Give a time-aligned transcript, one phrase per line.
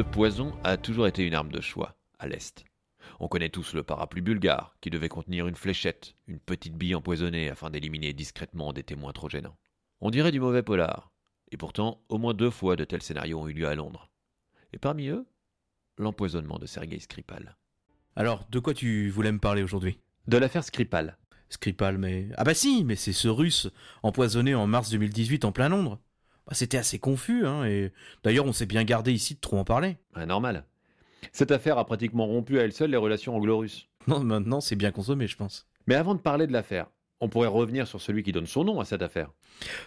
[0.00, 2.64] Le poison a toujours été une arme de choix, à l'Est.
[3.18, 7.50] On connaît tous le parapluie bulgare, qui devait contenir une fléchette, une petite bille empoisonnée
[7.50, 9.58] afin d'éliminer discrètement des témoins trop gênants.
[10.00, 11.12] On dirait du mauvais polar.
[11.52, 14.10] Et pourtant, au moins deux fois de tels scénarios ont eu lieu à Londres.
[14.72, 15.26] Et parmi eux,
[15.98, 17.58] l'empoisonnement de Sergei Skripal.
[18.16, 20.00] Alors, de quoi tu voulais me parler aujourd'hui?
[20.28, 21.18] De l'affaire Skripal.
[21.50, 22.30] Skripal, mais...
[22.38, 23.68] Ah bah si, mais c'est ce russe
[24.02, 26.00] empoisonné en mars 2018 en plein Londres.
[26.50, 27.92] Bah, C'était assez confus, hein, et
[28.24, 29.96] d'ailleurs on s'est bien gardé ici de trop en parler.
[30.16, 30.64] Ouais, normal.
[31.32, 33.88] Cette affaire a pratiquement rompu à elle seule les relations anglo-russes.
[34.08, 35.68] Non, maintenant c'est bien consommé, je pense.
[35.86, 36.86] Mais avant de parler de l'affaire,
[37.20, 39.30] on pourrait revenir sur celui qui donne son nom à cette affaire.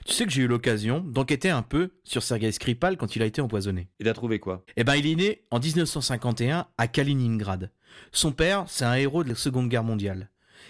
[0.05, 3.25] Tu sais que j'ai eu l'occasion d'enquêter un peu sur Sergei Skripal quand il a
[3.25, 3.89] été empoisonné.
[3.99, 4.63] Et t'as trouvé quoi?
[4.77, 7.71] Eh ben, il est né en 1951 à Kaliningrad.
[8.11, 10.29] Son père, c'est un héros de la Seconde Guerre mondiale.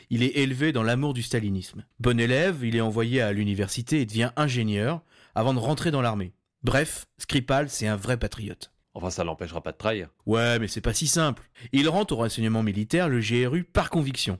[0.09, 1.85] Il est élevé dans l'amour du stalinisme.
[1.99, 5.01] Bon élève, il est envoyé à l'université et devient ingénieur
[5.35, 6.33] avant de rentrer dans l'armée.
[6.63, 8.71] Bref, Skripal, c'est un vrai patriote.
[8.93, 10.09] Enfin, ça l'empêchera pas de trahir.
[10.25, 11.49] Ouais, mais c'est pas si simple.
[11.71, 14.39] Il rentre au renseignement militaire, le GRU, par conviction.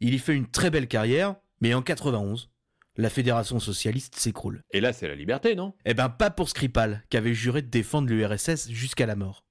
[0.00, 2.50] Il y fait une très belle carrière, mais en 91,
[2.96, 4.62] la Fédération socialiste s'écroule.
[4.70, 5.74] Et là, c'est la liberté, non?
[5.84, 9.44] Eh ben, pas pour Skripal, qui avait juré de défendre l'URSS jusqu'à la mort.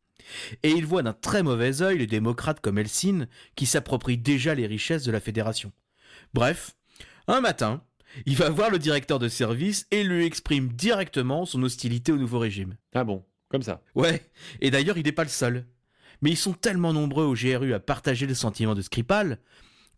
[0.64, 4.68] Et il voit d'un très mauvais œil les démocrates comme Helsinki, qui s'approprient déjà les
[4.68, 5.72] richesses de la Fédération.
[6.34, 6.76] Bref,
[7.28, 7.84] un matin,
[8.26, 12.40] il va voir le directeur de service et lui exprime directement son hostilité au nouveau
[12.40, 12.78] régime.
[12.94, 13.82] Ah bon, comme ça.
[13.96, 14.30] Ouais,
[14.62, 15.66] et d'ailleurs il n'est pas le seul.
[16.22, 19.40] Mais ils sont tellement nombreux au GRU à partager le sentiment de Skripal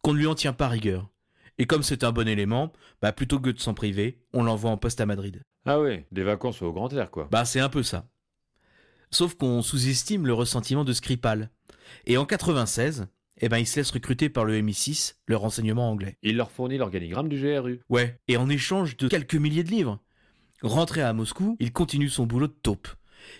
[0.01, 1.09] qu'on ne lui en tient pas rigueur.
[1.57, 4.77] Et comme c'est un bon élément, bah plutôt que de s'en priver, on l'envoie en
[4.77, 5.43] poste à Madrid.
[5.65, 7.27] Ah ouais, des vacances au grand air, quoi.
[7.31, 8.09] Bah c'est un peu ça.
[9.11, 11.49] Sauf qu'on sous-estime le ressentiment de Skripal.
[12.05, 13.07] Et en 96,
[13.41, 16.17] eh ben il se laisse recruter par le MI6, le renseignement anglais.
[16.23, 17.81] Il leur fournit l'organigramme du GRU.
[17.89, 19.99] Ouais, et en échange de quelques milliers de livres.
[20.61, 22.87] Rentré à Moscou, il continue son boulot de taupe.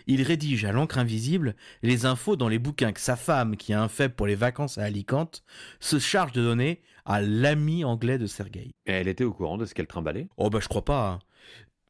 [0.08, 3.82] Il rédige à l'encre invisible les infos dans les bouquins que sa femme, qui a
[3.82, 5.44] un faible pour les vacances à Alicante,
[5.80, 8.72] se charge de donner à l'ami anglais de Sergei.
[8.88, 10.28] Et elle était au courant de ce qu'elle trimballait?
[10.38, 11.10] Oh bah je crois pas.
[11.12, 11.20] hein.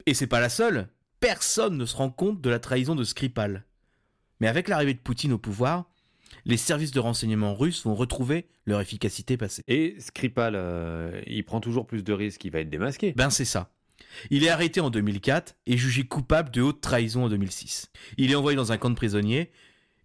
[0.05, 0.89] Et c'est pas la seule.
[1.21, 3.63] Personne ne se rend compte de la trahison de Skripal.
[4.41, 5.89] Mais avec l'arrivée de Poutine au pouvoir,
[6.45, 9.63] les services de renseignement russes vont retrouver leur efficacité passée.
[9.67, 13.13] Et Skripal, euh, il prend toujours plus de risques, il va être démasqué.
[13.15, 13.71] Ben c'est ça.
[14.29, 17.91] Il est arrêté en 2004 et jugé coupable de haute trahison en 2006.
[18.17, 19.51] Il est envoyé dans un camp de prisonniers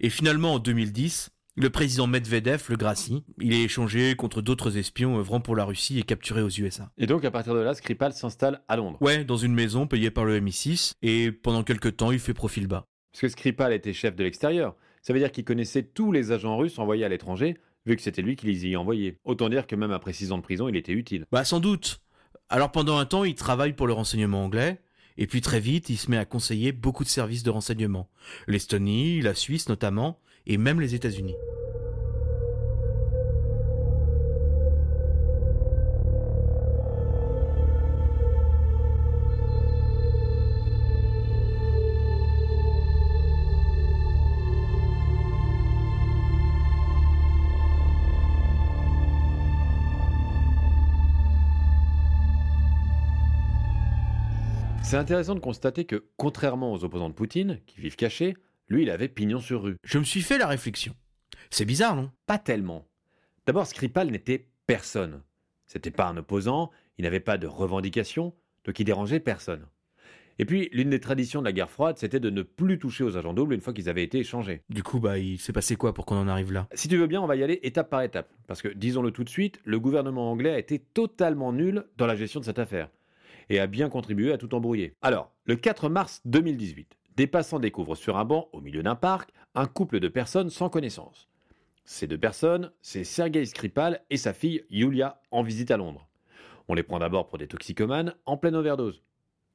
[0.01, 3.25] et finalement en 2010, le président Medvedev le gracie.
[3.41, 6.91] Il est échangé contre d'autres espions œuvrant pour la Russie et capturé aux USA.
[6.97, 8.99] Et donc, à partir de là, Skripal s'installe à Londres.
[9.01, 12.67] Ouais, dans une maison payée par le MI6 et pendant quelques temps, il fait profil
[12.67, 12.85] bas.
[13.13, 14.77] Parce que Skripal était chef de l'extérieur.
[15.03, 17.57] Ça veut dire qu'il connaissait tous les agents russes envoyés à l'étranger,
[17.87, 19.19] vu que c'était lui qui les y envoyait.
[19.25, 21.27] Autant dire que même après 6 ans de prison, il était utile.
[21.33, 22.01] Bah sans doute.
[22.49, 24.81] Alors pendant un temps, il travaille pour le renseignement anglais,
[25.17, 28.11] et puis très vite, il se met à conseiller beaucoup de services de renseignement.
[28.47, 31.37] L'Estonie, la Suisse notamment, et même les États-Unis.
[54.91, 58.37] C'est intéressant de constater que, contrairement aux opposants de Poutine, qui vivent cachés,
[58.67, 59.77] lui, il avait pignon sur rue.
[59.85, 60.97] Je me suis fait la réflexion.
[61.49, 62.11] C'est bizarre, non?
[62.27, 62.89] Pas tellement.
[63.47, 65.23] D'abord, Skripal n'était personne.
[65.69, 68.35] C'était pas un opposant, il n'avait pas de revendication,
[68.65, 69.65] donc il dérangeait personne.
[70.41, 73.17] Et puis, l'une des traditions de la guerre froide, c'était de ne plus toucher aux
[73.17, 74.63] agents doubles une fois qu'ils avaient été échangés.
[74.71, 76.67] Du coup, bah, il s'est passé quoi pour qu'on en arrive là?
[76.73, 78.29] Si tu veux bien, on va y aller étape par étape.
[78.49, 82.17] Parce que, disons-le tout de suite, le gouvernement anglais a été totalement nul dans la
[82.17, 82.89] gestion de cette affaire.
[83.51, 84.95] Et a bien contribué à tout embrouiller.
[85.03, 89.33] Alors, le 4 mars 2018, des passants découvrent sur un banc, au milieu d'un parc,
[89.57, 91.29] un couple de personnes sans connaissance.
[91.85, 96.09] Ces deux personnes, c'est Sergei Skripal et sa fille Yulia, en visite à Londres.
[96.69, 99.03] On les prend d'abord pour des toxicomanes en pleine overdose.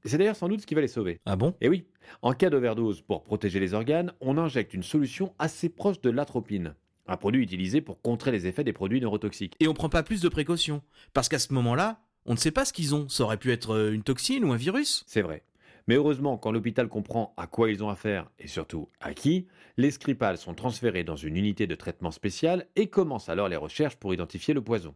[0.03, 1.21] C'est d'ailleurs sans doute ce qui va les sauver.
[1.25, 1.55] Ah bon?
[1.61, 1.87] Et oui,
[2.21, 6.75] en cas d'overdose, pour protéger les organes, on injecte une solution assez proche de l'atropine,
[7.07, 9.55] un produit utilisé pour contrer les effets des produits neurotoxiques.
[9.61, 10.81] Et on prend pas plus de précautions.
[11.13, 13.07] Parce qu'à ce moment-là, on ne sait pas ce qu'ils ont.
[13.09, 15.03] Ça aurait pu être euh, une toxine ou un virus.
[15.07, 15.43] C'est vrai.
[15.87, 19.91] Mais heureusement, quand l'hôpital comprend à quoi ils ont affaire et surtout à qui, les
[19.91, 24.13] Skripal sont transférés dans une unité de traitement spécial et commencent alors les recherches pour
[24.13, 24.95] identifier le poison.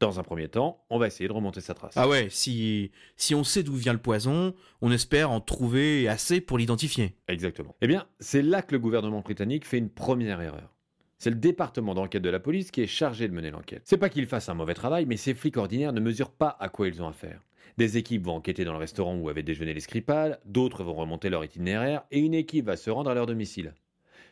[0.00, 1.94] Dans un premier temps, on va essayer de remonter sa trace.
[1.96, 6.40] Ah ouais, si, si on sait d'où vient le poison, on espère en trouver assez
[6.40, 7.16] pour l'identifier.
[7.26, 7.74] Exactement.
[7.80, 10.72] Eh bien, c'est là que le gouvernement britannique fait une première erreur.
[11.18, 13.82] C'est le département d'enquête de la police qui est chargé de mener l'enquête.
[13.84, 16.68] C'est pas qu'ils fassent un mauvais travail, mais ces flics ordinaires ne mesurent pas à
[16.68, 17.40] quoi ils ont affaire.
[17.76, 21.28] Des équipes vont enquêter dans le restaurant où avaient déjeuné les Skripal, d'autres vont remonter
[21.28, 23.74] leur itinéraire, et une équipe va se rendre à leur domicile.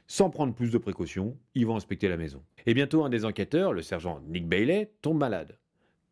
[0.06, 2.42] Sans prendre plus de précautions, ils vont inspecter la maison.
[2.66, 5.58] Et bientôt, un des enquêteurs, le sergent Nick Bailey, tombe malade.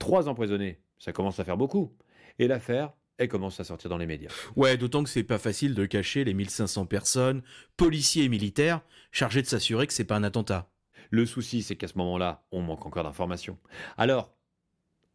[0.01, 1.93] Trois empoisonnés, ça commence à faire beaucoup.
[2.41, 4.31] Et l'affaire, elle commence à sortir dans les médias.
[4.57, 7.43] Ouais, d'autant que c'est pas facile de cacher les 1500 personnes,
[7.77, 8.81] policiers et militaires,
[9.13, 10.71] chargés de s'assurer que c'est pas un attentat.
[11.11, 13.59] Le souci, c'est qu'à ce moment-là, on manque encore d'informations.
[13.97, 14.35] Alors,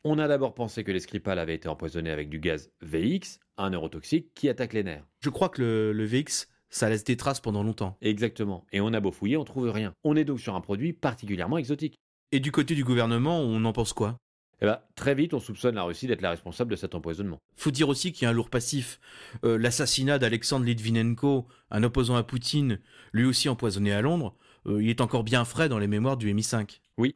[0.06, 3.72] on a d'abord pensé que les Skripal avaient été empoisonnés avec du gaz VX, un
[3.72, 5.06] neurotoxique qui attaque les nerfs.
[5.20, 7.98] Je crois que le, le VX, ça laisse des traces pendant longtemps.
[8.02, 8.66] Exactement.
[8.72, 9.94] Et on a beau fouiller, on trouve rien.
[10.06, 12.00] On est donc sur un produit particulièrement exotique.
[12.32, 14.18] Et du côté du gouvernement, on en pense quoi?
[14.62, 17.40] Eh ben, très vite, on soupçonne la Russie d'être la responsable de cet empoisonnement.
[17.56, 19.00] Faut dire aussi qu'il y a un lourd passif.
[19.46, 22.80] Euh, L'assassinat d'Alexandre Litvinenko, un opposant à Poutine,
[23.14, 24.36] lui aussi empoisonné à Londres,
[24.68, 26.82] euh, il est encore bien frais dans les mémoires du MI5.
[26.98, 27.16] Oui.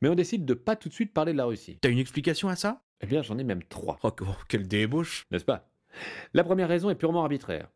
[0.00, 1.78] Mais on décide de pas tout de suite parler de la Russie.
[1.80, 2.82] T'as une explication à ça?
[3.02, 5.68] Eh bien, j'en ai même trois, Oh, oh, quelle débauche n'est-ce pas?
[6.32, 7.68] La première raison est purement arbitraire.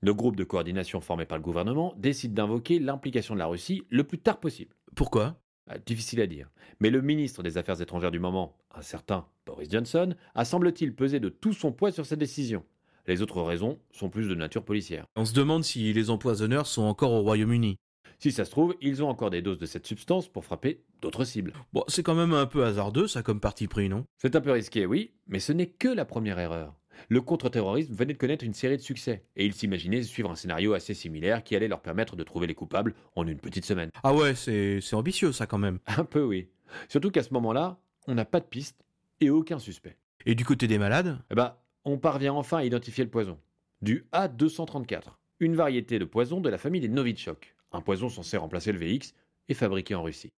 [0.00, 4.04] Le groupe de coordination formé par le gouvernement décide d'invoquer l'implication de la Russie le
[4.04, 4.74] plus tard possible.
[4.94, 5.40] Pourquoi?
[5.86, 6.50] Difficile à dire.
[6.80, 11.20] Mais le ministre des Affaires étrangères du moment, un certain Boris Johnson, a semble-t-il pesé
[11.20, 12.64] de tout son poids sur cette décision.
[13.06, 15.06] Les autres raisons sont plus de nature policière.
[15.16, 17.76] On se demande si les empoisonneurs sont encore au Royaume-Uni.
[18.18, 21.24] Si ça se trouve, ils ont encore des doses de cette substance pour frapper d'autres
[21.24, 21.52] cibles.
[21.72, 24.04] Bon, c'est quand même un peu hasardeux, ça, comme parti pris, non?
[24.16, 26.74] C'est un peu risqué, oui, mais ce n'est que la première erreur.
[27.08, 30.74] Le contre-terrorisme venait de connaître une série de succès, et ils s'imaginaient suivre un scénario
[30.74, 33.90] assez similaire qui allait leur permettre de trouver les coupables en une petite semaine.
[34.02, 35.78] Ah ouais, c'est c'est ambitieux, ça, quand même.
[35.86, 36.48] Un peu, oui.
[36.88, 38.84] Surtout qu'à ce moment-là, on n'a pas de piste
[39.20, 39.96] et aucun suspect.
[40.26, 41.18] Et du côté des malades?
[41.30, 41.54] Eh ben,
[41.84, 43.38] on parvient enfin à identifier le poison.
[43.80, 45.02] Du A234,
[45.40, 49.14] une variété de poison de la famille des Novichok, un poison censé remplacer le VX
[49.48, 50.32] et fabriqué en Russie.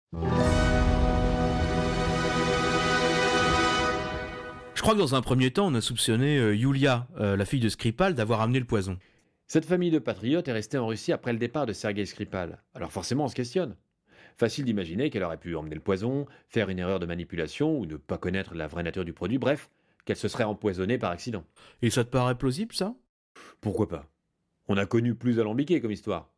[4.80, 7.60] Je crois que dans un premier temps, on a soupçonné euh, Yulia, euh, la fille
[7.60, 8.98] de Skripal, d'avoir amené le poison.
[9.46, 12.62] Cette famille de patriotes est restée en Russie après le départ de Sergei Skripal.
[12.72, 13.76] Alors forcément, on se questionne.
[14.38, 17.96] Facile d'imaginer qu'elle aurait pu emmener le poison, faire une erreur de manipulation ou ne
[17.96, 19.68] pas connaître la vraie nature du produit, bref,
[20.06, 21.44] qu'elle se serait empoisonnée par accident.
[21.82, 22.94] Et ça te paraît plausible, ça?
[23.60, 24.06] Pourquoi pas?
[24.66, 26.30] On a connu plus alambiqué comme histoire.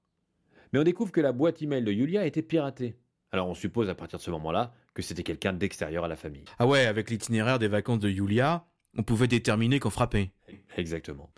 [0.73, 2.97] Mais on découvre que la boîte email de Yulia a été piratée.
[3.33, 6.45] Alors on suppose à partir de ce moment-là que c'était quelqu'un d'extérieur à la famille.
[6.59, 10.31] Ah ouais, avec l'itinéraire des vacances de Yulia, on pouvait déterminer qu'on frappait.
[10.77, 11.31] Exactement.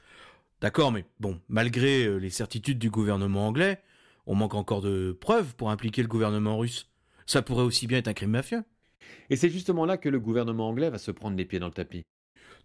[0.61, 3.81] D'accord, mais bon, malgré euh, les certitudes du gouvernement anglais,
[4.27, 6.91] on manque encore de preuves pour impliquer le gouvernement russe.
[7.27, 8.65] Ça pourrait aussi bien être un crime mafieux.
[9.31, 11.73] Et c'est justement là que le gouvernement anglais va se prendre les pieds dans le
[11.73, 12.03] tapis.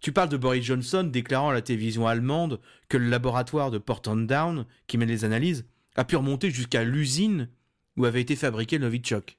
[0.00, 4.16] Tu parles de Boris Johnson déclarant à la télévision allemande que le laboratoire de Porton
[4.16, 7.48] Down, qui mène les analyses, a pu remonter jusqu'à l'usine
[7.96, 9.36] où avait été fabriqué le Novichok.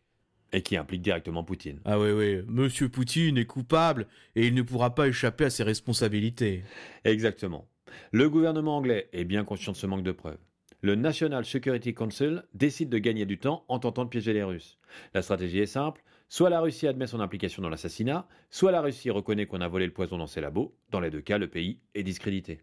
[0.53, 1.79] Et qui implique directement Poutine.
[1.85, 5.63] Ah oui, oui, Monsieur Poutine est coupable et il ne pourra pas échapper à ses
[5.63, 6.63] responsabilités.
[7.05, 7.69] Exactement.
[8.11, 10.39] Le gouvernement anglais est bien conscient de ce manque de preuves.
[10.81, 14.79] Le National Security Council décide de gagner du temps en tentant de piéger les Russes.
[15.13, 19.11] La stratégie est simple, soit la Russie admet son implication dans l'assassinat, soit la Russie
[19.11, 20.75] reconnaît qu'on a volé le poison dans ses labos.
[20.89, 22.61] Dans les deux cas, le pays est discrédité.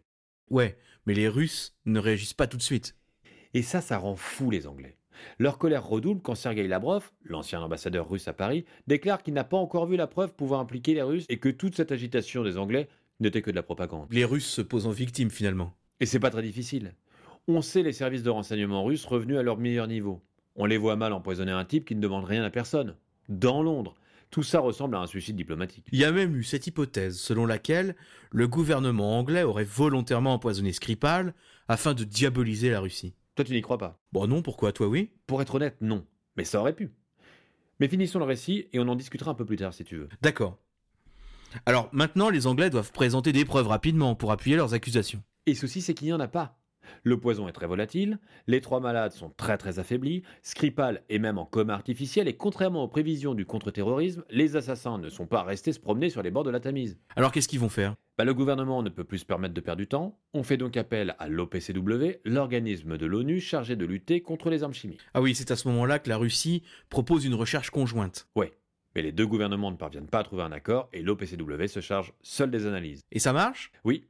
[0.49, 2.95] Ouais, mais les Russes ne réagissent pas tout de suite.
[3.53, 4.98] Et ça, ça rend fou les Anglais.
[5.37, 9.57] Leur colère redouble quand Sergei Lavrov, l'ancien ambassadeur russe à Paris, déclare qu'il n'a pas
[9.57, 12.87] encore vu la preuve pouvant impliquer les Russes et que toute cette agitation des Anglais
[13.19, 14.07] n'était que de la propagande.
[14.11, 15.73] Les Russes se posent en victime finalement.
[15.99, 16.93] Et c'est pas très difficile.
[17.47, 20.21] On sait les services de renseignement russes revenus à leur meilleur niveau.
[20.55, 22.95] On les voit mal empoisonner un type qui ne demande rien à personne.
[23.27, 23.95] Dans Londres.
[24.31, 25.87] Tout ça ressemble à un suicide diplomatique.
[25.91, 27.95] Il y a même eu cette hypothèse selon laquelle
[28.31, 31.33] le gouvernement anglais aurait volontairement empoisonné Skripal
[31.67, 33.15] afin de diaboliser la Russie.
[33.35, 34.71] Toi, tu n'y crois pas Bon non, pourquoi?
[34.71, 36.05] Toi oui Pour être honnête, non.
[36.35, 36.91] Mais ça aurait pu.
[37.79, 40.09] Mais finissons le récit et on en discutera un peu plus tard si tu veux.
[40.21, 40.57] D'accord.
[41.65, 45.23] Alors maintenant, les Anglais doivent présenter des preuves rapidement pour appuyer leurs accusations.
[45.45, 46.58] Et ceci, c'est qu'il n'y en a pas.
[47.03, 51.37] Le poison est très volatile, les trois malades sont très très affaiblis, Skripal est même
[51.37, 55.73] en coma artificiel et contrairement aux prévisions du contre-terrorisme, les assassins ne sont pas restés
[55.73, 56.97] se promener sur les bords de la Tamise.
[57.15, 57.95] Alors qu'est-ce qu'ils vont faire?
[58.17, 60.75] Bah, le gouvernement ne peut plus se permettre de perdre du temps, on fait donc
[60.75, 64.99] appel à l'OPCW, l'organisme de l'ONU chargé de lutter contre les armes chimiques.
[65.13, 68.27] Ah oui, c'est à ce moment-là que la Russie propose une recherche conjointe.
[68.35, 68.51] Ouais,
[68.93, 72.11] mais les deux gouvernements ne parviennent pas à trouver un accord et l'OPCW se charge
[72.21, 73.01] seul des analyses.
[73.11, 73.71] Et ça marche?
[73.85, 74.05] Oui,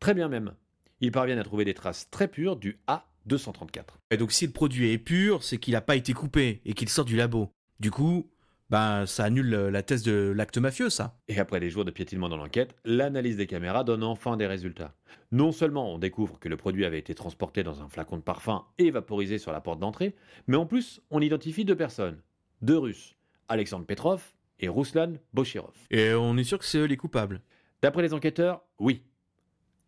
[0.00, 0.54] très bien même.
[1.02, 3.82] Ils parviennent à trouver des traces très pures du A234.
[4.12, 6.88] Et donc si le produit est pur, c'est qu'il n'a pas été coupé et qu'il
[6.88, 7.50] sort du labo.
[7.80, 8.30] Du coup,
[8.70, 11.18] ben ça annule la thèse de l'acte mafieux, ça.
[11.26, 14.94] Et après des jours de piétinement dans l'enquête, l'analyse des caméras donne enfin des résultats.
[15.32, 18.64] Non seulement on découvre que le produit avait été transporté dans un flacon de parfum
[18.78, 20.14] et vaporisé sur la porte d'entrée,
[20.46, 22.22] mais en plus on identifie deux personnes,
[22.60, 23.16] deux Russes,
[23.48, 24.22] Alexandre Petrov
[24.60, 25.74] et Ruslan Boshirov.
[25.90, 27.40] Et on est sûr que c'est eux les coupables.
[27.82, 29.02] D'après les enquêteurs, oui.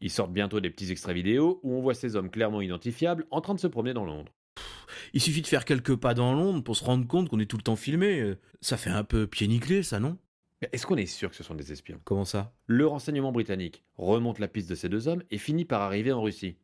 [0.05, 3.41] Ils sortent bientôt des petits extraits vidéo où on voit ces hommes clairement identifiables en
[3.41, 4.31] train de se promener dans Londres.
[5.15, 7.57] Il suffit de faire quelques pas dans Londres pour se rendre compte qu'on est tout
[7.57, 8.35] le temps filmé.
[8.61, 10.19] Ça fait un peu pied nickelé, ça, non?
[10.73, 12.03] Est-ce qu'on est sûr que ce sont des espions?
[12.05, 12.53] Comment ça?
[12.67, 16.21] Le renseignement britannique remonte la piste de ces deux hommes et finit par arriver en
[16.21, 16.59] Russie.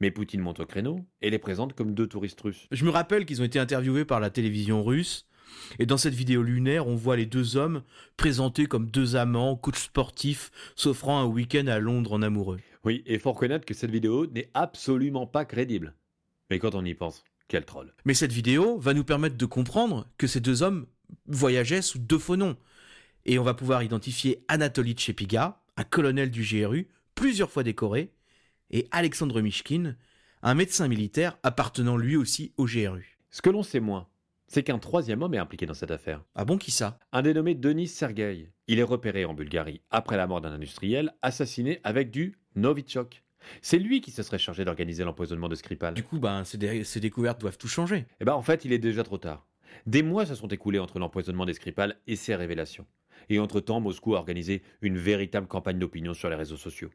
[0.00, 2.68] Mais Poutine monte au créneau et les présente comme deux touristes russes.
[2.72, 5.27] Je me rappelle qu'ils ont été interviewés par la télévision russe.
[5.78, 7.82] Et dans cette vidéo lunaire, on voit les deux hommes
[8.16, 12.60] présentés comme deux amants, coachs sportifs, s'offrant un week-end à Londres en amoureux.
[12.84, 15.94] Oui, et faut reconnaître que cette vidéo n'est absolument pas crédible.
[16.50, 17.92] Mais quand on y pense, quel troll.
[18.04, 20.86] Mais cette vidéo va nous permettre de comprendre que ces deux hommes
[21.26, 22.56] voyageaient sous deux faux noms.
[23.24, 28.12] Et on va pouvoir identifier Anatoly Tchepiga, un colonel du GRU, plusieurs fois décoré,
[28.70, 29.96] et Alexandre Mishkin,
[30.42, 33.18] un médecin militaire appartenant lui aussi au GRU.
[33.30, 34.08] Ce que l'on sait moins,
[34.48, 36.24] c'est qu'un troisième homme est impliqué dans cette affaire.
[36.34, 36.98] Ah bon, qui ça?
[37.12, 38.48] Un dénommé Denis Sergueï.
[38.66, 43.22] Il est repéré en Bulgarie après la mort d'un industriel assassiné avec du Novichok.
[43.62, 45.94] C'est lui qui se serait chargé d'organiser l'empoisonnement de Skripal.
[45.94, 48.06] Du coup, ben, ces, dé- ces découvertes doivent tout changer.
[48.20, 49.46] Eh ben en fait, il est déjà trop tard.
[49.86, 52.86] Des mois se sont écoulés entre l'empoisonnement des Skripal et ces révélations.
[53.28, 56.90] Et entre-temps, Moscou a organisé une véritable campagne d'opinion sur les réseaux sociaux.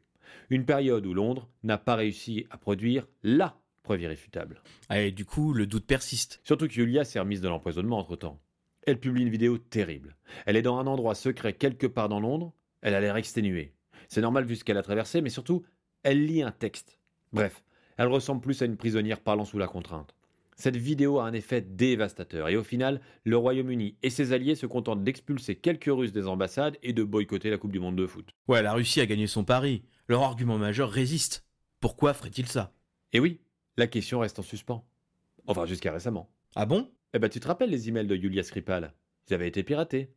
[0.50, 4.60] Une période où Londres n'a pas réussi à produire LA preuve irréfutable.
[4.88, 6.40] Ah, Et du coup, le doute persiste.
[6.42, 8.40] Surtout que Yulia s'est remise de l'empoisonnement entre-temps.
[8.86, 10.16] Elle publie une vidéo terrible.
[10.46, 12.52] Elle est dans un endroit secret quelque part dans Londres.
[12.82, 13.74] Elle a l'air exténuée.
[14.08, 15.64] C'est normal vu ce qu'elle a traversé, mais surtout,
[16.02, 16.98] elle lit un texte.
[17.32, 17.64] Bref,
[17.96, 20.14] elle ressemble plus à une prisonnière parlant sous la contrainte.
[20.56, 24.66] Cette vidéo a un effet dévastateur et au final, le Royaume-Uni et ses alliés se
[24.66, 28.28] contentent d'expulser quelques Russes des ambassades et de boycotter la Coupe du Monde de foot.
[28.46, 29.82] Ouais, la Russie a gagné son pari.
[30.08, 31.44] Leur argument majeur résiste.
[31.80, 32.72] Pourquoi ferait-il ça?
[33.12, 33.40] Et oui,
[33.76, 34.84] la question reste en suspens.
[35.46, 36.30] Enfin, jusqu'à récemment.
[36.54, 36.90] Ah bon?
[37.12, 38.92] Eh ben, tu te rappelles les emails de Yulia Skripal?
[39.28, 40.10] Ils avaient été piratés.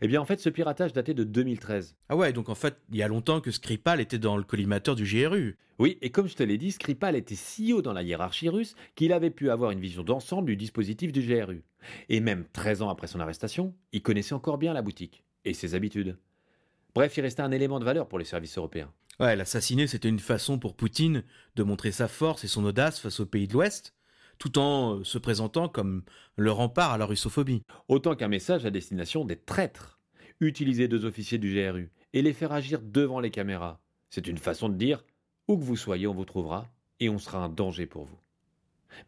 [0.00, 1.96] Eh bien, en fait, ce piratage datait de 2013.
[2.08, 4.94] Ah ouais, donc en fait, il y a longtemps que Skripal était dans le collimateur
[4.94, 5.58] du GRU.
[5.78, 8.74] Oui, et comme je te l'ai dit, Skripal était si haut dans la hiérarchie russe
[8.94, 11.64] qu'il avait pu avoir une vision d'ensemble du dispositif du GRU.
[12.08, 15.74] Et même 13 ans après son arrestation, il connaissait encore bien la boutique et ses
[15.74, 16.16] habitudes.
[16.94, 18.92] Bref, il restait un élément de valeur pour les services européens.
[19.20, 21.22] Ouais, l'assassiner, c'était une façon pour Poutine
[21.54, 23.94] de montrer sa force et son audace face aux pays de l'Ouest,
[24.38, 26.02] tout en euh, se présentant comme
[26.36, 27.62] le rempart à la russophobie.
[27.88, 30.00] Autant qu'un message à destination des traîtres.
[30.40, 33.80] Utiliser deux officiers du GRU et les faire agir devant les caméras.
[34.10, 35.04] C'est une façon de dire
[35.46, 38.18] où que vous soyez, on vous trouvera et on sera un danger pour vous.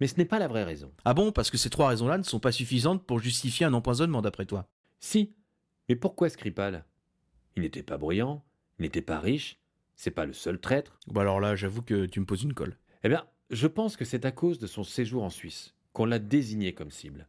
[0.01, 0.93] Mais ce n'est pas la vraie raison.
[1.05, 4.23] Ah bon, parce que ces trois raisons-là ne sont pas suffisantes pour justifier un empoisonnement,
[4.23, 4.69] d'après toi?
[5.01, 5.35] Si,
[5.89, 6.85] mais pourquoi Skripal?
[7.57, 8.45] Il n'était pas bruyant,
[8.79, 9.59] il n'était pas riche,
[9.97, 10.99] c'est pas le seul traître.
[11.07, 12.77] Bon alors là, j'avoue que tu me poses une colle.
[13.03, 16.19] Eh bien, je pense que c'est à cause de son séjour en Suisse qu'on l'a
[16.19, 17.29] désigné comme cible.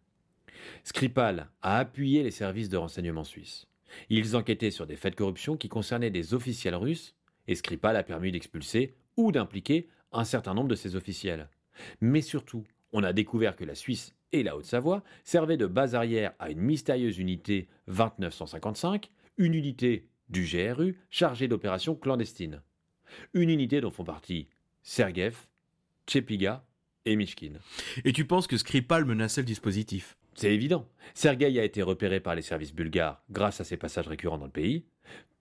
[0.84, 3.68] Skripal a appuyé les services de renseignement suisses.
[4.10, 7.16] Ils enquêtaient sur des faits de corruption qui concernaient des officiels russes,
[7.48, 11.50] et Skripal a permis d'expulser ou d'impliquer un certain nombre de ces officiels.
[12.02, 16.34] Mais surtout, on a découvert que la Suisse et la Haute-Savoie servaient de base arrière
[16.40, 22.62] à une mystérieuse unité 2955, une unité du GRU chargée d'opérations clandestines.
[23.34, 24.48] Une unité dont font partie
[24.84, 25.36] Sergev,
[26.08, 26.66] Tchepiga
[27.06, 27.54] et Mishkin.
[28.04, 30.18] Et tu penses que Skripal menaçait le dispositif?
[30.36, 30.90] C'est évident.
[31.14, 34.52] Sergueï a été repéré par les services bulgares grâce à ses passages récurrents dans le
[34.52, 34.86] pays.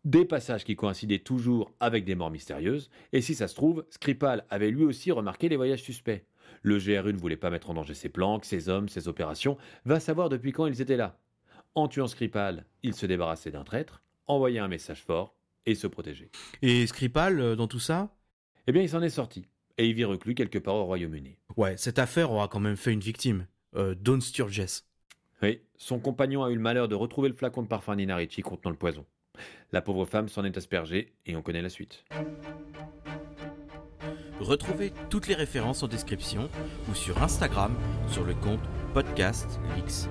[0.04, 2.90] Des passages qui coïncidaient toujours avec des morts mystérieuses.
[3.12, 6.24] Et si ça se trouve, Skripal avait lui aussi remarqué les voyages suspects.
[6.62, 9.56] Le GRU ne voulait pas mettre en danger ses planques, ses hommes, ses opérations.
[9.84, 11.18] Va savoir depuis quand ils étaient là.
[11.74, 15.34] En tuant Skripal, il se débarrassait d'un traître, envoyait un message fort
[15.66, 16.30] et se protégeait.
[16.62, 18.14] Et Skripal, euh, dans tout ça?
[18.66, 19.46] Eh bien, il s'en est sorti.
[19.78, 21.36] Et il vit reclus quelque part au Royaume-Uni.
[21.56, 23.46] Ouais, cette affaire aura quand même fait une victime.
[23.76, 24.86] Euh, Dawn Sturgess.
[25.42, 28.70] Oui, son compagnon a eu le malheur de retrouver le flacon de parfum Ninarichi contenant
[28.70, 29.04] le poison.
[29.72, 32.04] La pauvre femme s'en est aspergée et on connaît la suite.
[34.40, 36.48] Retrouvez toutes les références en description
[36.88, 37.74] ou sur Instagram
[38.08, 38.60] sur le compte
[38.92, 40.08] Podcast Lix.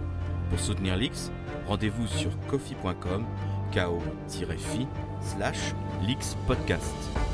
[0.49, 1.31] Pour soutenir Lix,
[1.67, 3.25] rendez-vous sur kofi.com
[3.73, 4.87] ko-fi
[5.21, 5.73] slash
[6.05, 7.32] Lix Podcast.